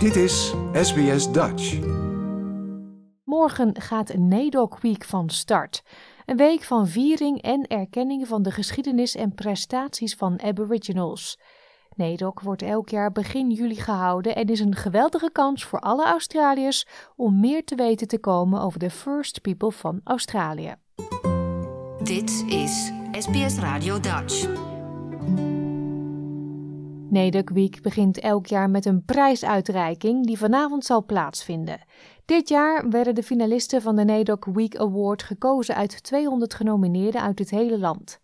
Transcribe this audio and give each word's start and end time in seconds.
Dit 0.00 0.16
is 0.16 0.54
SBS 0.72 1.32
Dutch. 1.32 1.78
Morgen 3.24 3.80
gaat 3.80 4.16
NAIDOC 4.16 4.78
Week 4.80 5.04
van 5.04 5.28
start. 5.28 5.82
Een 6.26 6.36
week 6.36 6.62
van 6.62 6.88
viering 6.88 7.42
en 7.42 7.66
erkenning 7.66 8.26
van 8.26 8.42
de 8.42 8.50
geschiedenis 8.50 9.14
en 9.14 9.34
prestaties 9.34 10.14
van 10.14 10.40
Aboriginals. 10.42 11.38
NAIDOC 11.96 12.40
wordt 12.40 12.62
elk 12.62 12.88
jaar 12.88 13.12
begin 13.12 13.50
juli 13.50 13.76
gehouden 13.76 14.36
en 14.36 14.46
is 14.46 14.60
een 14.60 14.74
geweldige 14.74 15.30
kans 15.32 15.64
voor 15.64 15.80
alle 15.80 16.04
Australiërs 16.04 16.86
om 17.16 17.40
meer 17.40 17.64
te 17.64 17.74
weten 17.74 18.08
te 18.08 18.18
komen 18.18 18.60
over 18.60 18.78
de 18.78 18.90
First 18.90 19.40
People 19.40 19.72
van 19.72 20.00
Australië. 20.04 20.74
Dit 22.02 22.44
is 22.46 22.92
SBS 23.12 23.58
Radio 23.58 24.00
Dutch. 24.00 24.69
NAIDOC 27.10 27.50
Week 27.50 27.82
begint 27.82 28.18
elk 28.18 28.46
jaar 28.46 28.70
met 28.70 28.84
een 28.84 29.04
prijsuitreiking 29.04 30.26
die 30.26 30.38
vanavond 30.38 30.84
zal 30.84 31.04
plaatsvinden. 31.04 31.80
Dit 32.24 32.48
jaar 32.48 32.88
werden 32.88 33.14
de 33.14 33.22
finalisten 33.22 33.82
van 33.82 33.96
de 33.96 34.04
NAIDOC 34.04 34.44
Week 34.44 34.76
Award 34.76 35.22
gekozen 35.22 35.74
uit 35.74 36.02
200 36.02 36.54
genomineerden 36.54 37.22
uit 37.22 37.38
het 37.38 37.50
hele 37.50 37.78
land. 37.78 38.20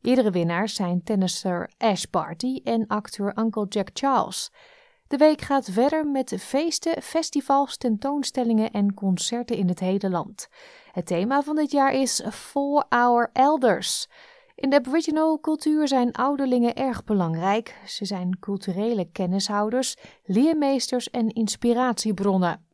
Eerdere 0.00 0.30
winnaars 0.30 0.74
zijn 0.74 1.02
tennisser 1.02 1.70
Ash 1.78 2.04
Barty 2.10 2.60
en 2.64 2.86
acteur 2.86 3.38
Uncle 3.38 3.66
Jack 3.68 3.88
Charles. 3.92 4.52
De 5.06 5.16
week 5.16 5.40
gaat 5.40 5.70
verder 5.70 6.06
met 6.06 6.34
feesten, 6.38 7.02
festivals, 7.02 7.76
tentoonstellingen 7.76 8.70
en 8.70 8.94
concerten 8.94 9.56
in 9.56 9.68
het 9.68 9.80
hele 9.80 10.10
land. 10.10 10.48
Het 10.92 11.06
thema 11.06 11.42
van 11.42 11.56
dit 11.56 11.70
jaar 11.70 11.92
is 11.92 12.22
For 12.32 12.84
Our 12.88 13.30
Elders. 13.32 14.08
In 14.60 14.70
de 14.70 14.76
Aboriginal 14.76 15.40
cultuur 15.40 15.88
zijn 15.88 16.12
ouderlingen 16.12 16.74
erg 16.74 17.04
belangrijk. 17.04 17.80
Ze 17.86 18.04
zijn 18.04 18.38
culturele 18.38 19.10
kennishouders, 19.12 19.96
leermeesters 20.24 21.10
en 21.10 21.28
inspiratiebronnen. 21.28 22.64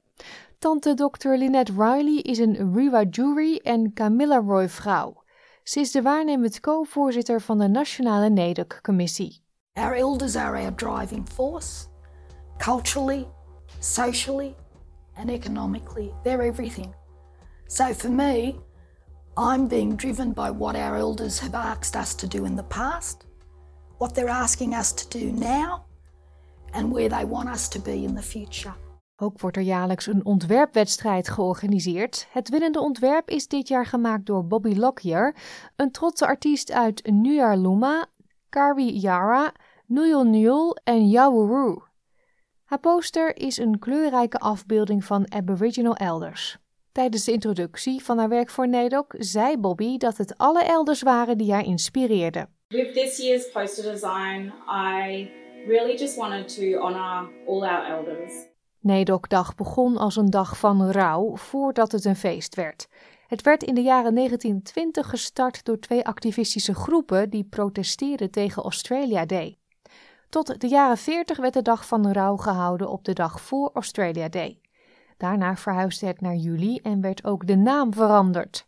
Tante 0.58 0.94
Dr. 0.94 1.28
Lynette 1.28 1.72
Riley 1.72 2.20
is 2.22 2.38
een 2.38 2.72
Wiradjuri 2.72 3.56
en 3.56 3.92
Camilla 3.92 4.36
Roy 4.36 4.68
vrouw. 4.68 5.22
Ze 5.62 5.80
is 5.80 5.90
de 5.90 6.02
waarnemend 6.02 6.60
co-voorzitter 6.60 7.40
van 7.40 7.58
de 7.58 7.68
Nationale 7.68 8.28
NAIDOC-commissie. 8.28 9.42
Our 9.72 9.94
elders 9.94 10.36
are 10.36 10.58
our 10.58 10.74
driving 10.74 11.28
force, 11.28 11.86
culturally, 12.58 13.26
socially, 13.78 14.54
and 15.14 15.30
economically. 15.30 16.12
They're 16.22 16.42
everything. 16.42 16.94
So 17.66 17.84
for 17.84 18.10
me, 18.10 18.54
I'm 19.38 19.68
being 19.68 19.96
driven 19.96 20.32
by 20.32 20.50
what 20.50 20.76
our 20.76 20.96
elders 20.96 21.40
have 21.40 21.54
asked 21.54 21.94
us 22.02 22.14
to 22.14 22.26
do 22.26 22.44
in 22.44 22.56
the 22.56 22.62
past, 22.62 23.26
what 23.98 24.14
they're 24.14 24.32
asking 24.32 24.74
us 24.74 24.92
to 24.94 25.18
do 25.18 25.30
now, 25.30 25.84
and 26.72 26.92
where 26.92 27.08
they 27.08 27.24
want 27.24 27.48
us 27.48 27.68
to 27.68 27.80
be 27.80 28.04
in 28.04 28.14
the 28.14 28.22
future. 28.22 28.74
Ook 29.16 29.40
wordt 29.40 29.56
er 29.56 29.62
jaarlijks 29.62 30.06
een 30.06 30.24
ontwerpwedstrijd 30.24 31.28
georganiseerd. 31.28 32.26
Het 32.30 32.48
winnende 32.48 32.80
ontwerp 32.80 33.28
is 33.28 33.48
dit 33.48 33.68
jaar 33.68 33.86
gemaakt 33.86 34.26
door 34.26 34.46
Bobby 34.46 34.74
Lockyer, 34.74 35.36
een 35.76 35.90
trotse 35.90 36.26
artiest 36.26 36.72
uit 36.72 37.06
Nyarluma, 37.10 38.06
Karwi 38.48 38.98
Yara, 38.98 39.52
Nuyul 39.86 40.24
Nuyul 40.24 40.76
en 40.84 41.08
Yawuru. 41.08 41.78
Haar 42.64 42.80
poster 42.80 43.36
is 43.36 43.58
een 43.58 43.78
kleurrijke 43.78 44.38
afbeelding 44.38 45.04
van 45.04 45.32
Aboriginal 45.32 45.96
elders. 45.96 46.58
Tijdens 46.96 47.24
de 47.24 47.32
introductie 47.32 48.04
van 48.04 48.18
haar 48.18 48.28
werk 48.28 48.50
voor 48.50 48.68
NAIDOC 48.68 49.14
zei 49.18 49.58
Bobby 49.58 49.96
dat 49.96 50.16
het 50.16 50.38
alle 50.38 50.62
elders 50.62 51.02
waren 51.02 51.38
die 51.38 51.52
haar 51.52 51.64
inspireerden. 51.64 52.48
With 52.68 52.94
this 52.94 53.16
year's 53.16 53.50
poster 53.50 53.92
design, 53.92 54.52
I 54.96 55.30
really 55.66 55.96
just 55.96 56.16
wanted 56.16 56.54
to 56.54 56.80
honor 56.80 57.30
all 57.46 57.62
our 57.62 57.84
elders. 57.84 58.32
NAIDOC-dag 58.80 59.54
begon 59.54 59.96
als 59.96 60.16
een 60.16 60.30
dag 60.30 60.58
van 60.58 60.90
rouw 60.90 61.36
voordat 61.36 61.92
het 61.92 62.04
een 62.04 62.16
feest 62.16 62.54
werd. 62.54 62.88
Het 63.26 63.42
werd 63.42 63.62
in 63.62 63.74
de 63.74 63.82
jaren 63.82 64.14
1920 64.14 65.08
gestart 65.08 65.64
door 65.64 65.78
twee 65.78 66.06
activistische 66.06 66.74
groepen 66.74 67.30
die 67.30 67.44
protesteerden 67.44 68.30
tegen 68.30 68.62
Australia 68.62 69.26
Day. 69.26 69.58
Tot 70.28 70.60
de 70.60 70.68
jaren 70.68 70.98
40 70.98 71.36
werd 71.36 71.54
de 71.54 71.62
dag 71.62 71.86
van 71.86 72.12
rouw 72.12 72.36
gehouden 72.36 72.90
op 72.90 73.04
de 73.04 73.12
dag 73.12 73.40
voor 73.40 73.70
Australia 73.74 74.28
Day. 74.28 74.60
Daarna 75.16 75.56
verhuisde 75.56 76.06
het 76.06 76.20
naar 76.20 76.34
juli 76.34 76.78
en 76.82 77.00
werd 77.00 77.24
ook 77.24 77.46
de 77.46 77.56
naam 77.56 77.94
veranderd. 77.94 78.66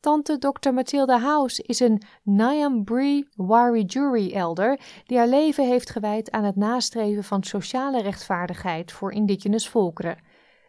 Tante 0.00 0.38
Dr. 0.38 0.72
Mathilda 0.72 1.18
House 1.18 1.62
is 1.62 1.80
een 1.80 2.02
Nyambri 2.22 3.28
Warijuri 3.36 4.32
elder 4.32 4.78
die 5.06 5.18
haar 5.18 5.26
leven 5.26 5.68
heeft 5.68 5.90
gewijd 5.90 6.30
aan 6.30 6.44
het 6.44 6.56
nastreven 6.56 7.24
van 7.24 7.42
sociale 7.42 8.02
rechtvaardigheid 8.02 8.92
voor 8.92 9.12
indigenous 9.12 9.68
volkeren. 9.68 10.16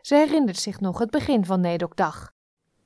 Ze 0.02 0.16
herinnert 0.16 0.58
zich 0.58 0.80
nog 0.80 1.00
het 1.00 1.12
begin 1.12 1.46
van 1.46 1.62
Nedokdag. 1.62 2.32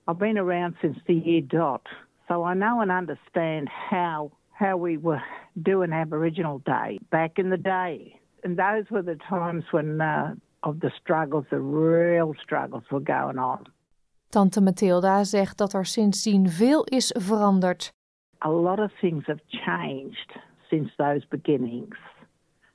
I've 0.07 0.17
been 0.17 0.37
around 0.37 0.75
since 0.81 0.99
the 1.03 1.19
year 1.19 1.47
dot, 1.47 1.89
so 2.27 2.49
I 2.49 2.53
know 2.53 2.81
and 2.81 2.89
understand 2.89 3.69
how 3.89 4.31
how 4.51 4.83
we 4.83 4.99
were 5.01 5.23
doing 5.53 5.93
Aboriginal 5.93 6.59
Day 6.63 6.99
back 7.09 7.37
in 7.37 7.49
the 7.49 7.61
day. 7.61 8.19
And 8.43 8.57
those 8.57 8.83
were 8.89 9.03
the 9.03 9.17
times 9.29 9.71
when 9.71 10.01
uh, 10.01 10.31
of 10.59 10.75
the 10.79 10.89
struggles, 10.89 11.45
the 11.49 11.61
real 11.61 12.33
struggles 12.37 12.83
were 12.89 13.03
going 13.03 13.39
on. 13.39 13.59
Tante 14.29 14.61
Mathilda 14.61 15.23
zegt 15.23 15.57
dat 15.57 15.73
er 15.73 15.85
sindsdien 15.85 16.49
veel 16.49 16.83
is 16.83 17.15
veranderd. 17.17 17.91
A 18.45 18.49
lot 18.49 18.79
of 18.79 18.91
things 18.99 19.25
have 19.25 19.41
changed 19.47 20.39
since 20.69 20.95
those 20.95 21.25
beginnings. 21.29 21.97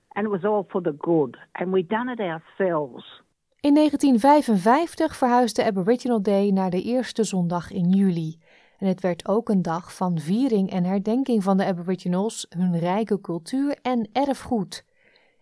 And 0.08 0.26
it 0.26 0.30
was 0.30 0.44
all 0.44 0.64
for 0.68 0.82
the 0.82 0.94
good. 0.98 1.38
And 1.52 1.72
we 1.72 1.86
done 1.86 2.12
it 2.12 2.20
ourselves. 2.20 3.22
In 3.60 3.74
1955 3.74 5.16
verhuisde 5.16 5.64
Aboriginal 5.64 6.22
Day 6.22 6.50
naar 6.50 6.70
de 6.70 6.82
eerste 6.82 7.24
zondag 7.24 7.70
in 7.70 7.88
juli. 7.88 8.38
En 8.78 8.86
het 8.86 9.00
werd 9.00 9.28
ook 9.28 9.48
een 9.48 9.62
dag 9.62 9.94
van 9.94 10.18
viering 10.18 10.70
en 10.70 10.84
herdenking 10.84 11.42
van 11.42 11.56
de 11.56 11.64
Aboriginals, 11.64 12.46
hun 12.48 12.78
rijke 12.78 13.20
cultuur 13.20 13.78
en 13.82 14.08
erfgoed. 14.12 14.84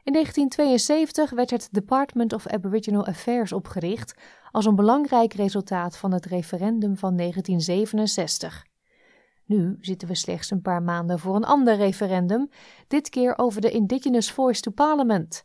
In 0.04 0.12
1972 0.12 1.30
werd 1.30 1.50
het 1.50 1.68
Department 1.72 2.32
of 2.32 2.46
Aboriginal 2.46 3.06
Affairs 3.06 3.52
opgericht 3.52 4.14
als 4.50 4.66
een 4.66 4.76
belangrijk 4.76 5.32
resultaat 5.32 5.96
van 5.96 6.12
het 6.12 6.26
referendum 6.26 6.96
van 6.96 7.16
1967. 7.16 8.66
Nu 9.44 9.76
zitten 9.80 10.08
we 10.08 10.14
slechts 10.14 10.50
een 10.50 10.62
paar 10.62 10.82
maanden 10.82 11.18
voor 11.18 11.36
een 11.36 11.44
ander 11.44 11.76
referendum, 11.76 12.48
dit 12.88 13.08
keer 13.08 13.38
over 13.38 13.60
de 13.60 13.70
Indigenous 13.70 14.30
Voice 14.30 14.60
to 14.60 14.70
Parliament. 14.70 15.44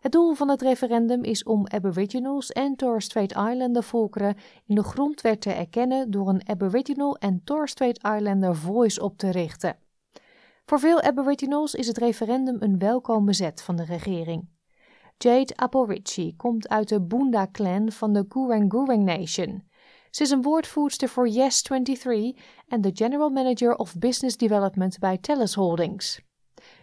Het 0.00 0.12
doel 0.12 0.34
van 0.34 0.48
het 0.48 0.62
referendum 0.62 1.24
is 1.24 1.44
om 1.44 1.66
Aboriginals 1.66 2.52
en 2.52 2.76
Torres 2.76 3.04
Strait 3.04 3.30
Islander 3.30 3.82
volkeren 3.82 4.36
in 4.66 4.74
de 4.74 4.82
grondwet 4.82 5.40
te 5.40 5.52
erkennen 5.52 6.10
door 6.10 6.28
een 6.28 6.48
Aboriginal 6.48 7.16
en 7.16 7.40
Torres 7.44 7.70
Strait 7.70 8.02
Islander 8.02 8.56
Voice 8.56 9.02
op 9.02 9.18
te 9.18 9.30
richten. 9.30 9.85
Voor 10.68 10.78
veel 10.78 11.00
Aboriginals 11.00 11.74
is 11.74 11.86
het 11.86 11.98
referendum 11.98 12.56
een 12.60 12.78
welkome 12.78 13.32
zet 13.32 13.62
van 13.62 13.76
de 13.76 13.84
regering. 13.84 14.48
Jade 15.18 15.56
Aporici 15.56 16.36
komt 16.36 16.68
uit 16.68 16.88
de 16.88 17.00
Boonda 17.00 17.46
clan 17.52 17.90
van 17.90 18.12
de 18.12 18.24
Gureng 18.28 19.04
Nation. 19.04 19.62
Ze 20.10 20.22
is 20.22 20.30
een 20.30 20.42
woordvoerster 20.42 21.08
voor 21.08 21.28
Yes23 21.28 22.08
en 22.68 22.80
de 22.80 22.90
General 22.94 23.30
Manager 23.30 23.76
of 23.76 23.98
Business 23.98 24.36
Development 24.36 24.98
bij 24.98 25.18
TELUS 25.18 25.54
Holdings. 25.54 26.20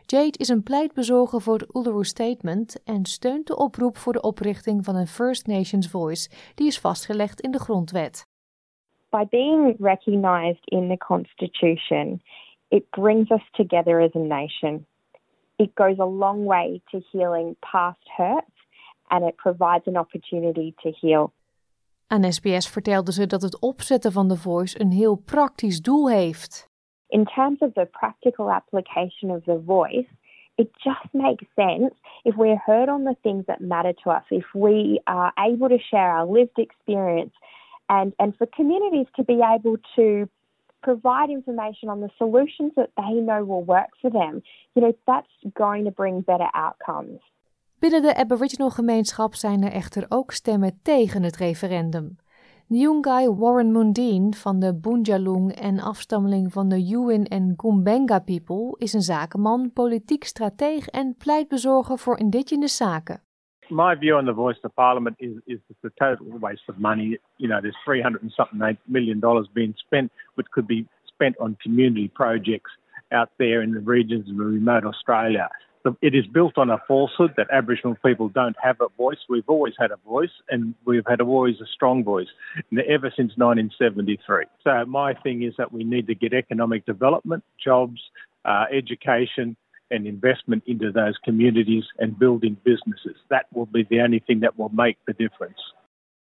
Jade 0.05 0.37
is 0.37 0.49
een 0.49 0.63
pleitbezorger 0.63 1.41
voor 1.41 1.57
het 1.57 1.75
Uluru 1.75 2.03
Statement 2.03 2.83
en 2.83 3.05
steunt 3.05 3.47
de 3.47 3.57
oproep 3.57 3.97
voor 3.97 4.13
de 4.13 4.21
oprichting 4.21 4.85
van 4.85 4.95
een 4.95 5.07
First 5.07 5.47
Nations 5.47 5.89
Voice, 5.89 6.29
die 6.55 6.67
is 6.67 6.79
vastgelegd 6.79 7.41
in 7.41 7.51
de 7.51 7.59
grondwet. 7.59 8.31
By 9.09 9.25
being 9.29 9.75
recognized 9.79 10.65
in 10.65 10.87
the 10.87 10.97
Constitution, 10.97 12.21
it 12.73 12.89
brings 12.91 13.31
us 13.31 13.41
together 13.53 13.99
as 13.99 14.11
a 14.15 14.19
nation. 14.19 14.85
It 15.57 15.75
goes 15.75 15.99
a 15.99 16.05
long 16.05 16.45
way 16.45 16.81
to 16.91 17.01
healing 17.11 17.55
past 17.71 18.01
hurts 18.17 18.57
and 19.09 19.23
it 19.23 19.37
provides 19.37 19.87
an 19.87 19.95
opportunity 19.97 20.73
to 20.81 20.91
heal. 21.01 21.31
Aan 22.07 22.33
SBS 22.33 22.69
vertelde 22.69 23.11
ze 23.11 23.25
dat 23.25 23.41
het 23.41 23.59
opzetten 23.59 24.11
van 24.11 24.27
The 24.27 24.37
Voice 24.37 24.81
een 24.81 24.91
heel 24.91 25.15
praktisch 25.15 25.81
doel 25.81 26.09
heeft. 26.09 26.71
In 27.07 27.23
terms 27.23 27.59
of 27.59 27.73
the 27.73 27.85
practical 27.91 28.51
application 28.51 29.31
of 29.31 29.43
the 29.43 29.61
voice, 29.65 30.07
it 30.55 30.69
just 30.73 31.13
makes 31.13 31.45
sense 31.55 31.93
if 32.23 32.35
we're 32.35 32.61
heard 32.65 32.89
on 32.89 33.03
the 33.03 33.15
things 33.21 33.45
that 33.45 33.59
matter 33.59 33.93
to 33.93 34.09
us, 34.09 34.23
if 34.29 34.53
we 34.53 35.01
are 35.03 35.31
able 35.35 35.67
to 35.67 35.77
share 35.77 36.17
our 36.17 36.31
lived 36.31 36.57
experience, 36.57 37.33
and, 37.85 38.13
and 38.17 38.33
for 38.37 38.47
communities 38.47 39.07
to 39.15 39.23
be 39.23 39.41
able 39.55 39.77
to 39.95 40.27
provide 40.89 41.29
information 41.29 41.89
on 41.89 41.99
the 41.99 42.11
solutions 42.15 42.71
that 42.75 42.89
they 42.95 43.13
know 43.29 43.41
will 43.45 43.65
work 43.65 43.91
for 44.01 44.11
them, 44.11 44.33
you 44.73 44.81
know, 44.81 44.93
that's 45.05 45.35
going 45.53 45.83
to 45.85 45.91
bring 45.91 46.23
better 46.23 46.49
outcomes. 46.51 47.21
Binnen 47.79 48.01
de 48.01 48.15
Aboriginal 48.15 48.69
gemeenschap 48.69 49.35
zijn 49.35 49.63
er 49.63 49.71
echter 49.71 50.05
ook 50.09 50.31
stemmen 50.31 50.79
tegen 50.81 51.23
het 51.23 51.35
referendum. 51.35 52.15
Nyungai 52.67 53.29
Warren 53.29 53.71
Mundine 53.71 54.33
van 54.33 54.59
de 54.59 54.75
Bunjalung 54.75 55.51
en 55.51 55.79
afstammeling 55.79 56.51
van 56.51 56.69
de 56.69 56.83
Yuin 56.83 57.25
en 57.25 57.53
Gumbenga 57.57 58.19
people 58.19 58.75
is 58.77 58.93
een 58.93 59.01
zakenman, 59.01 59.71
politiek 59.73 60.23
strateeg 60.23 60.87
en 60.87 61.15
pleitbezorger 61.17 61.97
voor 61.97 62.17
indigenous 62.17 62.75
zaken. 62.75 63.21
My 63.73 63.95
view 63.95 64.15
on 64.15 64.25
the 64.25 64.33
voice 64.33 64.55
of 64.63 64.75
Parliament 64.75 65.17
is 65.19 65.37
is 65.47 65.59
it's 65.69 65.83
a 65.83 65.99
total 65.99 66.27
waste 66.39 66.61
of 66.69 66.79
money. 66.79 67.17
You 67.37 67.47
know, 67.47 67.59
there's 67.61 67.75
300 67.85 68.21
and 68.21 68.31
something 68.35 68.77
million 68.87 69.19
dollars 69.19 69.47
being 69.53 69.75
spent, 69.85 70.11
which 70.35 70.47
could 70.51 70.67
be 70.67 70.87
spent 71.07 71.35
on 71.39 71.57
community 71.61 72.07
projects 72.07 72.71
out 73.11 73.29
there 73.37 73.61
in 73.61 73.73
the 73.73 73.79
regions 73.79 74.29
of 74.29 74.37
remote 74.37 74.85
Australia. 74.85 75.49
It 76.01 76.15
is 76.15 76.25
built 76.27 76.57
on 76.57 76.69
a 76.69 76.77
falsehood 76.87 77.33
that 77.35 77.47
Aboriginal 77.51 77.97
people 78.05 78.29
don't 78.29 78.55
have 78.63 78.77
a 78.79 78.87
voice. 78.97 79.17
We've 79.27 79.47
always 79.47 79.73
had 79.77 79.91
a 79.91 79.97
voice, 80.07 80.31
and 80.49 80.73
we've 80.85 81.03
had 81.05 81.19
always 81.19 81.55
a 81.61 81.65
strong 81.65 82.05
voice 82.05 82.29
ever 82.71 83.11
since 83.15 83.33
1973. 83.35 84.45
So 84.63 84.85
my 84.85 85.13
thing 85.13 85.43
is 85.43 85.53
that 85.57 85.73
we 85.73 85.83
need 85.83 86.07
to 86.07 86.15
get 86.15 86.33
economic 86.33 86.85
development, 86.85 87.43
jobs, 87.61 87.99
uh, 88.45 88.65
education, 88.71 89.57
and 89.93 90.05
investment 90.05 90.65
into 90.65 90.91
those 90.91 91.19
communities 91.19 91.93
and 91.97 92.17
building 92.17 92.57
businesses. 92.63 93.23
That 93.27 93.45
will 93.49 93.67
be 93.71 93.85
the 93.89 94.01
only 94.01 94.21
thing 94.25 94.41
that 94.41 94.53
will 94.55 94.71
make 94.71 94.97
the 95.05 95.13
difference. 95.17 95.73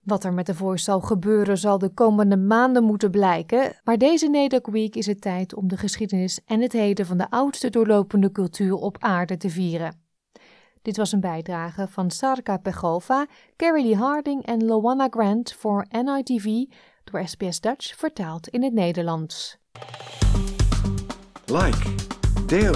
Wat 0.01 0.23
er 0.23 0.33
met 0.33 0.45
de 0.45 0.53
Voice 0.53 0.83
zal 0.83 1.01
gebeuren 1.01 1.57
zal 1.57 1.77
de 1.77 1.89
komende 1.89 2.37
maanden 2.37 2.83
moeten 2.83 3.11
blijken, 3.11 3.79
maar 3.83 3.97
deze 3.97 4.29
NEDOC 4.29 4.67
Week 4.67 4.95
is 4.95 5.05
het 5.05 5.21
tijd 5.21 5.55
om 5.55 5.67
de 5.67 5.77
geschiedenis 5.77 6.43
en 6.45 6.61
het 6.61 6.71
heden 6.71 7.05
van 7.05 7.17
de 7.17 7.29
oudste 7.29 7.69
doorlopende 7.69 8.31
cultuur 8.31 8.73
op 8.73 8.97
aarde 8.99 9.37
te 9.37 9.49
vieren. 9.49 9.99
Dit 10.81 10.97
was 10.97 11.11
een 11.11 11.19
bijdrage 11.19 11.87
van 11.87 12.11
Sarka 12.11 12.57
Pegova, 12.57 13.25
Carrie 13.55 13.85
Lee 13.85 13.95
Harding 13.95 14.45
en 14.45 14.65
Loanna 14.65 15.07
Grant 15.09 15.53
voor 15.53 15.85
NITV, 15.89 16.45
door 17.03 17.27
SBS 17.27 17.59
Dutch 17.59 17.95
vertaald 17.95 18.47
in 18.47 18.63
het 18.63 18.73
Nederlands. 18.73 19.57
Like, 21.45 21.95
deel, 22.47 22.75